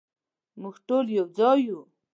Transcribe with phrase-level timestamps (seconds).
[0.61, 1.79] مونږ ټول یو ځای یو